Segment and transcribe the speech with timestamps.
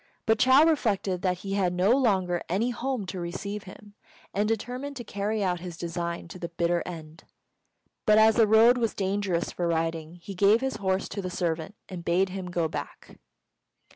[0.25, 3.93] But Chou reflected that he had no longer any home to receive him,
[4.33, 7.23] and determined to carry out his design to the bitter end;
[8.07, 11.75] but as the road was dangerous for riding, he gave his horse to the servant,
[11.87, 13.19] and bade him go back.